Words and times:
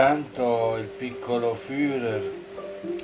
Intanto 0.00 0.78
il 0.78 0.86
piccolo 0.86 1.54
Führer 1.54 2.22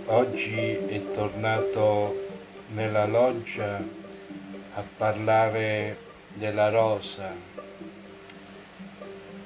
oggi 0.07 0.57
è 0.57 1.11
tornato 1.13 2.27
nella 2.69 3.05
loggia 3.05 3.77
a 3.77 4.83
parlare 4.97 5.99
della 6.33 6.71
rosa. 6.71 7.35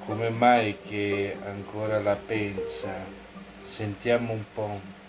Come 0.05 0.29
mai 0.29 0.77
che 0.87 1.35
ancora 1.43 1.99
la 1.99 2.15
pensa? 2.15 2.93
Sentiamo 3.65 4.31
un 4.31 4.43
po'. 4.53 5.00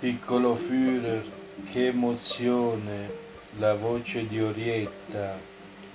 Piccolo 0.00 0.54
Führer, 0.54 1.22
che 1.70 1.88
emozione, 1.88 3.12
la 3.58 3.74
voce 3.74 4.26
di 4.26 4.40
Orietta, 4.40 5.38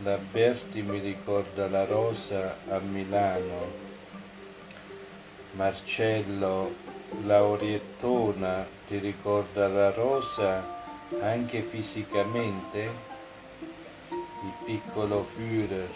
la 0.03 0.15
Berti 0.31 0.83
mi 0.83 0.99
ricorda 0.99 1.67
la 1.67 1.85
Rosa 1.85 2.55
a 2.69 2.77
Milano, 2.77 3.71
Marcello, 5.53 6.71
la 7.23 7.43
Oriettona 7.43 8.63
ti 8.87 8.99
ricorda 8.99 9.67
la 9.69 9.89
Rosa 9.89 10.63
anche 11.21 11.63
fisicamente? 11.63 12.89
Il 14.11 14.53
piccolo 14.65 15.27
Führer, 15.35 15.89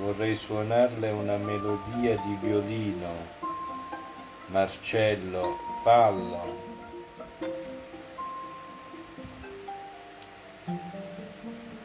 vorrei 0.00 0.36
suonarle 0.36 1.10
una 1.10 1.36
melodia 1.36 2.16
di 2.16 2.38
violino. 2.40 3.10
Marcello, 4.46 5.58
fallo. 5.82 6.65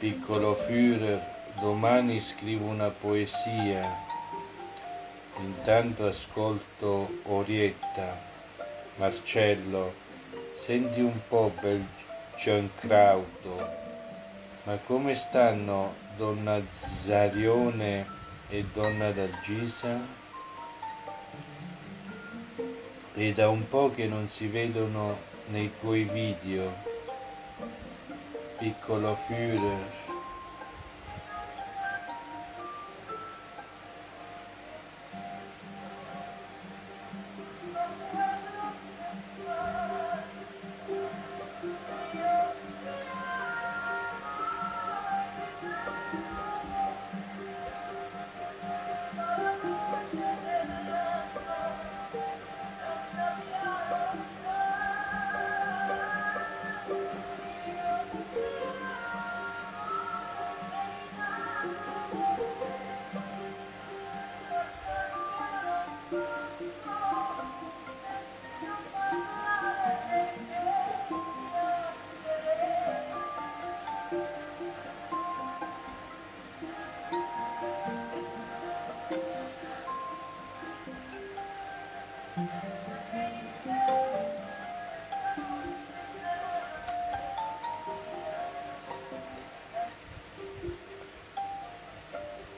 Piccolo 0.01 0.55
Führer, 0.55 1.21
domani 1.59 2.21
scrivo 2.21 2.65
una 2.65 2.89
poesia. 2.89 3.87
Intanto 5.37 6.07
ascolto 6.07 7.19
Orietta. 7.25 8.19
Marcello, 8.95 9.93
senti 10.59 11.01
un 11.01 11.19
po' 11.27 11.53
bel 11.61 11.85
Giancrauto. 12.35 13.69
Ma 14.63 14.75
come 14.87 15.13
stanno 15.13 15.93
donna 16.17 16.59
Zarione 17.03 18.07
e 18.49 18.65
donna 18.73 19.11
Dalgisa? 19.11 19.99
È 23.13 23.31
da 23.33 23.49
un 23.49 23.69
po' 23.69 23.91
che 23.93 24.07
non 24.07 24.27
si 24.29 24.47
vedono 24.47 25.15
nei 25.49 25.69
tuoi 25.79 26.05
video 26.05 26.89
piccolo 28.61 29.15
Führer 29.15 30.10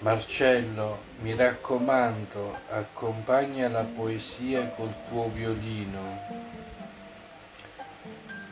Marcello, 0.03 1.01
mi 1.21 1.33
raccomando, 1.33 2.57
accompagna 2.71 3.69
la 3.69 3.83
poesia 3.83 4.67
col 4.75 4.93
tuo 5.07 5.29
violino. 5.29 6.19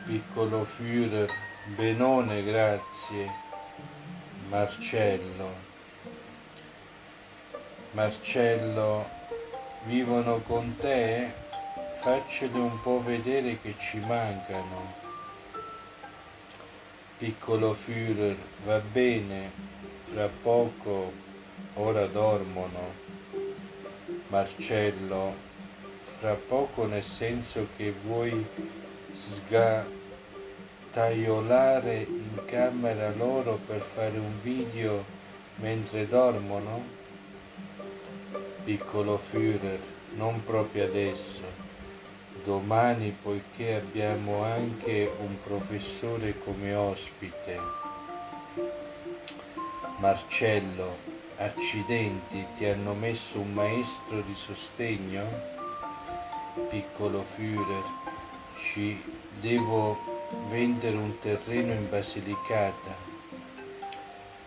Piccolo 0.06 0.64
Führer, 0.64 1.28
Benone, 1.76 2.42
grazie. 2.42 3.30
Marcello. 4.48 5.50
Marcello, 7.90 9.06
vivono 9.84 10.38
con 10.38 10.74
te? 10.78 11.34
Facceli 12.00 12.58
un 12.58 12.80
po' 12.80 13.02
vedere 13.04 13.60
che 13.60 13.74
ci 13.78 13.98
mancano. 13.98 14.94
Piccolo 17.18 17.74
Führer, 17.74 18.36
va 18.64 18.78
bene, 18.78 19.50
fra 20.10 20.30
poco 20.42 21.28
ora 21.74 22.06
dormono. 22.06 22.92
Marcello, 24.28 25.34
fra 26.18 26.34
poco 26.34 26.86
nel 26.86 27.02
senso 27.02 27.68
che 27.76 27.92
vuoi 28.04 28.46
sgattaiolare 30.90 32.06
in 32.08 32.44
camera 32.46 33.12
loro 33.16 33.58
per 33.66 33.80
fare 33.80 34.18
un 34.18 34.40
video 34.42 35.04
mentre 35.56 36.08
dormono? 36.08 36.82
Piccolo 38.64 39.18
Führer, 39.18 39.80
non 40.14 40.42
proprio 40.44 40.84
adesso. 40.84 41.40
Domani, 42.44 43.16
poiché 43.22 43.74
abbiamo 43.74 44.42
anche 44.44 45.10
un 45.20 45.36
professore 45.42 46.38
come 46.42 46.74
ospite. 46.74 47.58
Marcello, 49.98 51.11
Accidenti, 51.36 52.46
ti 52.56 52.66
hanno 52.66 52.92
messo 52.92 53.40
un 53.40 53.52
maestro 53.52 54.20
di 54.20 54.34
sostegno? 54.34 55.24
Piccolo 56.68 57.24
Führer, 57.34 57.84
ci 58.58 59.02
devo 59.40 60.28
vendere 60.48 60.96
un 60.96 61.18
terreno 61.20 61.72
in 61.72 61.88
Basilicata. 61.88 62.94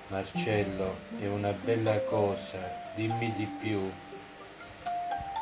Marcello, 0.07 0.95
è 1.19 1.27
una 1.27 1.51
bella 1.51 1.99
cosa, 2.01 2.59
dimmi 2.95 3.33
di 3.35 3.47
più. 3.59 3.91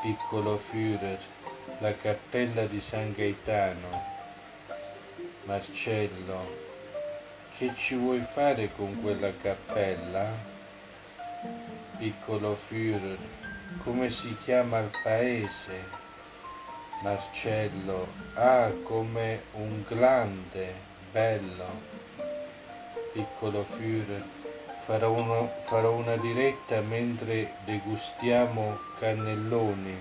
Piccolo 0.01 0.57
Führer, 0.57 1.19
la 1.79 1.93
cappella 1.95 2.65
di 2.65 2.79
San 2.79 3.13
Gaetano. 3.13 4.01
Marcello, 5.43 6.55
che 7.57 7.73
ci 7.75 7.95
vuoi 7.95 8.25
fare 8.33 8.71
con 8.75 9.01
quella 9.01 9.31
cappella? 9.41 10.52
Piccolo 11.97 12.55
Führer, 12.55 13.17
come 13.83 14.09
si 14.09 14.35
chiama 14.43 14.79
il 14.79 14.89
paese? 15.03 16.01
Marcello, 17.01 18.07
ah, 18.33 18.71
come 18.83 19.43
un 19.53 19.83
glande, 19.87 20.73
bello. 21.11 21.91
Piccolo 23.13 23.63
Führer, 23.63 24.23
farò, 24.85 25.11
uno, 25.11 25.51
farò 25.65 25.93
una 25.93 26.17
diretta 26.17 26.81
mentre 26.81 27.53
degustiamo 27.63 28.79
cannelloni. 28.99 29.95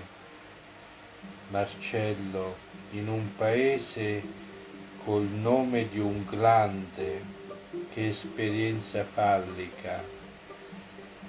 Marcello, 1.49 2.55
in 2.91 3.07
un 3.07 3.35
paese 3.35 4.23
col 5.05 5.23
nome 5.23 5.89
di 5.89 5.99
un 5.99 6.25
glande, 6.27 7.21
che 7.93 8.07
esperienza 8.07 9.03
fallica. 9.03 10.22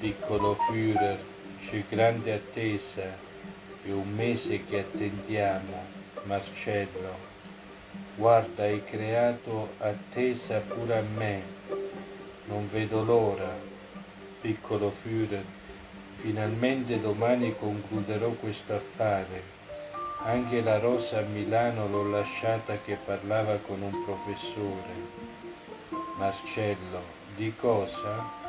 Piccolo 0.04 0.54
Führer, 0.54 1.18
c'è 1.62 1.82
grande 1.88 2.34
attesa, 2.34 3.04
è 3.82 3.90
un 3.90 4.12
mese 4.14 4.62
che 4.66 4.80
attendiamo, 4.80 5.82
Marcello. 6.24 7.16
Guarda, 8.14 8.64
hai 8.64 8.84
creato 8.84 9.70
attesa 9.78 10.58
pure 10.58 10.98
a 10.98 11.02
me, 11.16 11.42
non 12.48 12.68
vedo 12.70 13.02
l'ora. 13.02 13.50
Piccolo 14.42 14.90
Führer, 14.90 15.42
finalmente 16.20 17.00
domani 17.00 17.56
concluderò 17.58 18.28
questo 18.32 18.74
affare 18.74 19.52
anche 20.24 20.60
la 20.60 20.78
rosa 20.78 21.20
a 21.20 21.22
Milano 21.22 21.88
l'ho 21.88 22.10
lasciata 22.10 22.76
che 22.84 22.98
parlava 23.02 23.56
con 23.56 23.80
un 23.80 24.04
professore. 24.04 25.32
Marcello, 26.18 27.00
di 27.36 27.54
cosa? 27.56 28.42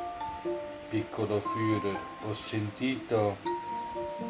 Piccolo 0.88 1.40
Führer, 1.40 1.98
ho 2.26 2.34
sentito 2.34 3.36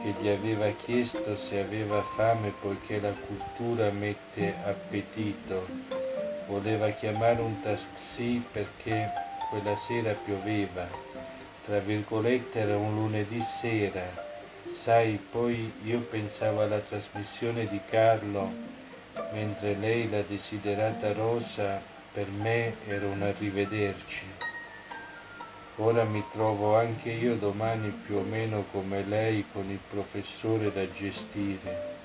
che 0.03 0.15
gli 0.21 0.29
aveva 0.29 0.69
chiesto 0.71 1.37
se 1.37 1.61
aveva 1.61 2.03
fame 2.03 2.53
poiché 2.61 3.01
la 3.01 3.13
cultura 3.13 3.91
mette 3.91 4.55
appetito. 4.65 5.67
Voleva 6.47 6.91
chiamare 6.91 7.41
un 7.41 7.61
taxi 7.63 8.43
perché 8.51 9.11
quella 9.51 9.77
sera 9.77 10.13
pioveva. 10.13 10.87
Tra 11.65 11.79
virgolette 11.79 12.61
era 12.61 12.77
un 12.77 12.95
lunedì 12.95 13.41
sera 13.43 14.25
Sai, 14.73 15.19
poi 15.31 15.73
io 15.85 16.01
pensavo 16.01 16.61
alla 16.63 16.79
trasmissione 16.79 17.67
di 17.67 17.81
Carlo, 17.89 18.53
mentre 19.33 19.75
lei, 19.75 20.09
la 20.09 20.21
desiderata 20.21 21.13
Rosa, 21.13 21.81
per 22.13 22.29
me 22.29 22.77
era 22.87 23.07
un 23.07 23.23
arrivederci. 23.23 24.36
Ora 25.79 26.05
mi 26.05 26.25
trovo 26.33 26.75
anche 26.75 27.11
io 27.11 27.37
domani 27.37 27.91
più 27.91 28.17
o 28.17 28.23
meno 28.23 28.65
come 28.73 29.05
lei 29.05 29.45
con 29.53 29.69
il 29.71 29.81
professore 29.87 30.73
da 30.73 30.91
gestire. 30.91 31.96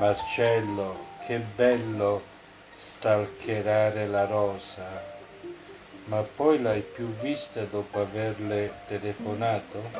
Marcello, 0.00 1.08
che 1.26 1.36
bello 1.36 2.22
stalkerare 2.74 4.06
la 4.06 4.24
rosa, 4.24 4.88
ma 6.04 6.22
poi 6.22 6.62
l'hai 6.62 6.80
più 6.80 7.14
vista 7.16 7.64
dopo 7.64 8.00
averle 8.00 8.72
telefonato? 8.86 9.90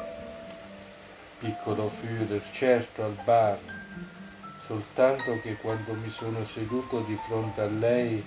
Piccolo 1.39 1.91
Führer, 1.91 2.41
certo 2.51 3.05
al 3.05 3.15
bar, 3.25 3.59
soltanto 4.67 5.39
che 5.43 5.57
quando 5.57 5.93
mi 5.93 6.09
sono 6.09 6.47
seduto 6.47 7.01
di 7.01 7.19
fronte 7.27 7.61
a 7.61 7.67
lei, 7.67 8.25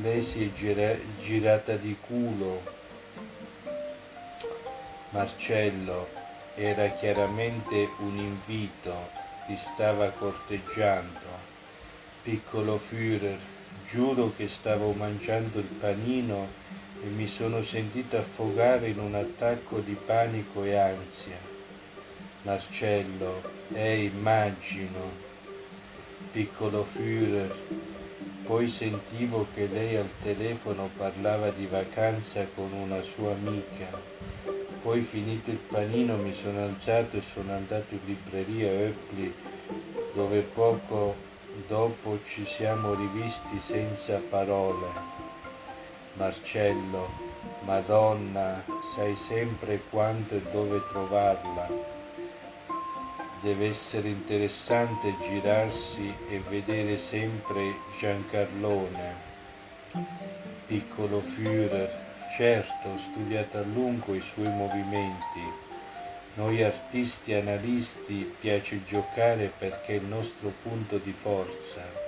lei 0.00 0.22
si 0.22 0.44
è 0.44 0.52
gira 0.52 0.96
girata 1.20 1.76
di 1.76 1.96
culo. 2.00 2.62
Marcello, 5.10 6.08
era 6.56 6.88
chiaramente 6.88 7.90
un 7.98 8.18
invito 8.18 9.21
ti 9.52 9.58
stava 9.58 10.08
corteggiando. 10.08 11.50
Piccolo 12.22 12.78
Führer, 12.78 13.36
giuro 13.90 14.32
che 14.34 14.48
stavo 14.48 14.92
mangiando 14.92 15.58
il 15.58 15.66
panino 15.66 16.48
e 17.04 17.06
mi 17.08 17.28
sono 17.28 17.62
sentito 17.62 18.16
affogare 18.16 18.88
in 18.88 18.98
un 18.98 19.14
attacco 19.14 19.80
di 19.80 19.94
panico 20.06 20.64
e 20.64 20.74
ansia. 20.76 21.36
Marcello, 22.42 23.42
eh, 23.74 24.04
immagino. 24.04 25.30
Piccolo 26.30 26.86
Führer, 26.90 27.54
poi 28.46 28.68
sentivo 28.68 29.48
che 29.52 29.68
lei 29.70 29.96
al 29.96 30.08
telefono 30.22 30.88
parlava 30.96 31.50
di 31.50 31.66
vacanza 31.66 32.46
con 32.54 32.72
una 32.72 33.02
sua 33.02 33.32
amica 33.32 34.61
poi 34.82 35.00
finito 35.00 35.50
il 35.50 35.58
panino 35.58 36.16
mi 36.16 36.34
sono 36.34 36.64
alzato 36.64 37.16
e 37.16 37.22
sono 37.22 37.52
andato 37.52 37.94
in 37.94 38.00
libreria 38.04 38.70
Eppli 38.70 39.32
dove 40.12 40.40
poco 40.40 41.14
dopo 41.66 42.18
ci 42.26 42.44
siamo 42.44 42.94
rivisti 42.94 43.58
senza 43.60 44.20
parole. 44.28 44.86
Marcello, 46.14 47.08
Madonna, 47.64 48.62
sai 48.94 49.14
sempre 49.14 49.80
quanto 49.88 50.34
e 50.34 50.42
dove 50.50 50.82
trovarla. 50.90 51.68
Deve 53.40 53.68
essere 53.68 54.08
interessante 54.08 55.14
girarsi 55.28 56.12
e 56.28 56.42
vedere 56.48 56.98
sempre 56.98 57.74
Giancarlone, 57.98 59.14
piccolo 60.66 61.20
Führer, 61.20 62.11
Certo, 62.34 62.96
studiato 62.96 63.58
a 63.58 63.62
lungo 63.62 64.14
i 64.14 64.22
suoi 64.22 64.48
movimenti. 64.48 65.52
Noi 66.36 66.62
artisti 66.62 67.34
analisti 67.34 68.26
piace 68.40 68.82
giocare 68.86 69.52
perché 69.58 69.92
è 69.92 69.96
il 69.96 70.06
nostro 70.06 70.50
punto 70.62 70.96
di 70.96 71.12
forza. 71.12 72.01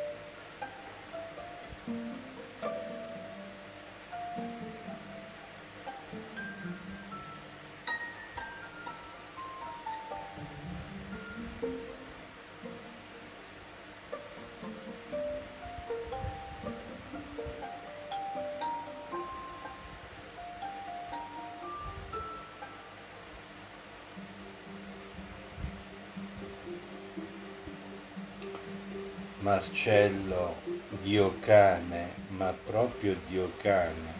Marcello, 29.44 30.54
Dio 31.02 31.34
cane, 31.40 32.12
ma 32.28 32.54
proprio 32.64 33.14
Dio 33.28 33.52
cane. 33.60 34.12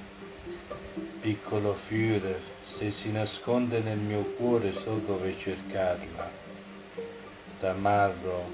Piccolo 1.22 1.72
Führer, 1.72 2.38
se 2.66 2.90
si 2.90 3.10
nasconde 3.10 3.78
nel 3.78 3.96
mio 3.96 4.22
cuore 4.36 4.74
so 4.74 5.00
dove 5.06 5.34
cercarla. 5.38 6.30
Tamarro, 7.58 8.50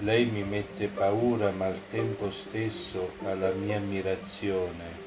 lei 0.00 0.26
mi 0.26 0.42
mette 0.42 0.88
paura 0.88 1.50
ma 1.50 1.64
al 1.64 1.80
tempo 1.88 2.30
stesso 2.30 3.12
alla 3.24 3.52
mia 3.52 3.78
ammirazione. 3.78 5.06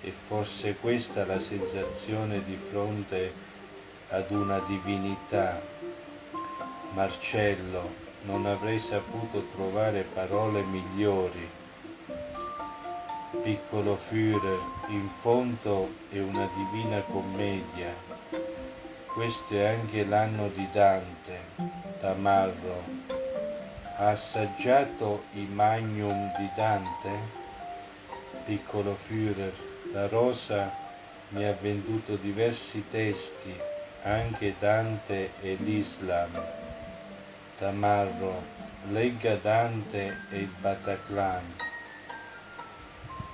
E 0.00 0.10
forse 0.10 0.74
questa 0.74 1.24
la 1.24 1.38
sensazione 1.38 2.42
di 2.44 2.58
fronte 2.68 3.32
ad 4.08 4.28
una 4.32 4.58
divinità. 4.66 5.62
Marcello, 6.94 8.10
non 8.22 8.46
avrei 8.46 8.78
saputo 8.78 9.46
trovare 9.54 10.02
parole 10.02 10.62
migliori. 10.62 11.48
Piccolo 13.42 13.96
Führer, 13.96 14.58
in 14.88 15.08
fondo 15.20 15.94
è 16.10 16.18
una 16.18 16.48
divina 16.54 17.00
commedia. 17.00 17.92
Questo 19.12 19.54
è 19.54 19.64
anche 19.64 20.04
l'anno 20.04 20.48
di 20.48 20.66
Dante, 20.72 21.38
Tamarro, 22.00 22.82
ha 23.96 24.08
assaggiato 24.08 25.24
i 25.32 25.46
magnum 25.52 26.32
di 26.38 26.48
Dante? 26.54 27.10
Piccolo 28.44 28.94
Führer, 28.94 29.52
la 29.92 30.08
Rosa 30.08 30.72
mi 31.30 31.44
ha 31.44 31.54
venduto 31.60 32.16
diversi 32.16 32.84
testi, 32.90 33.54
anche 34.02 34.54
Dante 34.58 35.32
e 35.40 35.56
l'Islam. 35.60 36.61
Tamarro, 37.62 38.42
legga 38.90 39.36
Dante 39.36 40.22
e 40.30 40.38
il 40.38 40.50
Bataclan. 40.60 41.44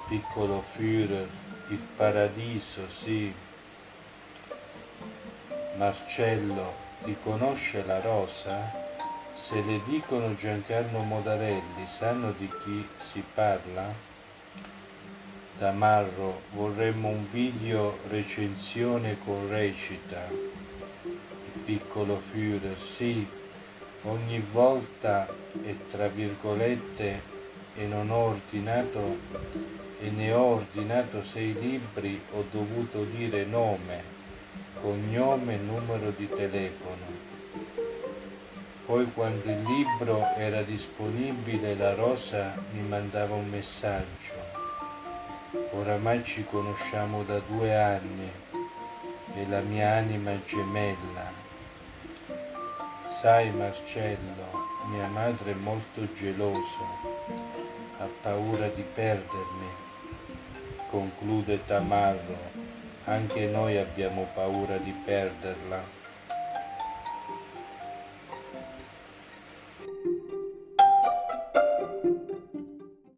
Piccolo 0.06 0.60
Führer, 0.60 1.26
il 1.68 1.78
paradiso, 1.96 2.86
sì. 2.90 3.34
Marcello, 5.76 6.74
ti 7.04 7.16
conosce 7.22 7.82
la 7.86 8.02
Rosa? 8.02 8.70
Se 9.34 9.62
le 9.62 9.80
dicono 9.86 10.36
Giancarlo 10.36 10.98
Modarelli, 10.98 11.86
sanno 11.86 12.32
di 12.32 12.50
chi 12.62 12.86
si 12.98 13.24
parla? 13.32 13.90
Tamarro, 15.56 16.42
vorremmo 16.50 17.08
un 17.08 17.26
video 17.30 17.98
recensione 18.10 19.16
con 19.24 19.48
recita. 19.48 20.20
Piccolo 21.64 22.20
Führer, 22.30 22.78
sì, 22.78 23.37
ogni 24.08 24.42
volta 24.52 25.26
è 25.64 25.74
tra 25.90 26.08
virgolette 26.08 27.22
e 27.76 27.86
non 27.86 28.10
ho 28.10 28.26
ordinato 28.26 29.18
e 30.00 30.10
ne 30.10 30.32
ho 30.32 30.42
ordinato 30.42 31.22
sei 31.22 31.52
libri, 31.52 32.20
ho 32.32 32.44
dovuto 32.50 33.04
dire 33.04 33.44
nome, 33.44 34.02
cognome 34.80 35.54
e 35.54 35.58
numero 35.58 36.12
di 36.16 36.28
telefono 36.28 37.28
poi 38.88 39.06
quando 39.12 39.50
il 39.50 39.60
libro 39.64 40.34
era 40.34 40.62
disponibile 40.62 41.76
la 41.76 41.92
Rosa 41.92 42.54
mi 42.70 42.80
mandava 42.88 43.34
un 43.34 43.46
messaggio. 43.50 44.32
Oramai 45.72 46.24
ci 46.24 46.42
conosciamo 46.48 47.22
da 47.24 47.38
due 47.46 47.76
anni, 47.76 48.30
è 49.34 49.44
la 49.46 49.60
mia 49.60 49.96
anima 49.96 50.32
gemella. 50.42 51.47
Sai 53.20 53.50
Marcello, 53.50 54.46
mia 54.92 55.08
madre 55.08 55.50
è 55.50 55.54
molto 55.54 56.06
gelosa, 56.14 56.84
ha 57.98 58.08
paura 58.22 58.68
di 58.68 58.84
perdermi. 58.94 59.66
Conclude 60.88 61.66
Tamarro, 61.66 62.38
anche 63.06 63.46
noi 63.46 63.76
abbiamo 63.76 64.28
paura 64.34 64.76
di 64.76 64.94
perderla 65.04 65.97